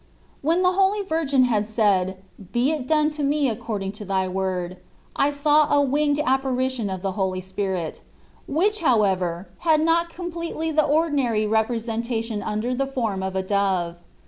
When 0.41 0.63
the 0.63 0.71
Holy 0.71 1.03
Virgin 1.03 1.43
had 1.43 1.67
said," 1.67 2.17
Be 2.53 2.71
it 2.71 2.87
done 2.87 3.11
to 3.11 3.21
me 3.21 3.47
according 3.49 3.91
to 3.91 4.03
thy 4.03 4.27
word," 4.27 4.77
I 5.15 5.29
saw 5.29 5.71
a 5.71 5.79
winged 5.79 6.19
apparition 6.25 6.89
of 6.89 7.03
the 7.03 7.11
Holy 7.11 7.39
Spirit, 7.39 8.01
which, 8.47 8.79
however, 8.79 9.47
had 9.59 9.79
not 9.79 10.09
completely 10.09 10.71
the 10.71 10.83
ordinary 10.85 11.45
representation 11.45 12.41
under 12.41 12.73
the 12.73 12.87
form 12.87 13.21
of 13.21 13.35
a 13.35 13.43
dove. 13.43 13.97